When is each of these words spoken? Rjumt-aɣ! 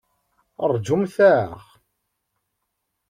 Rjumt-aɣ! 0.71 1.57